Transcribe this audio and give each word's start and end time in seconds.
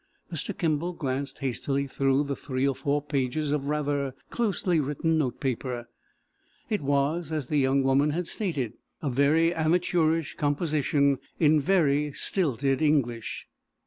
Mr. 0.33 0.57
Kimball 0.57 0.93
glanced 0.93 1.37
hastily 1.41 1.85
through 1.85 2.23
the 2.23 2.35
three 2.35 2.67
or 2.67 2.73
four 2.73 3.03
pages 3.03 3.51
of 3.51 3.65
rather 3.67 4.15
closely 4.31 4.79
written 4.79 5.19
note 5.19 5.39
paper. 5.39 5.87
It 6.71 6.81
was, 6.81 7.31
as 7.31 7.49
the 7.49 7.59
young 7.59 7.83
woman 7.83 8.09
had 8.09 8.27
stated, 8.27 8.73
a 9.03 9.11
very 9.11 9.53
amateurish 9.53 10.33
composition, 10.37 11.19
in 11.39 11.59
very 11.59 12.13
stilted 12.13 12.81
English. 12.81 13.47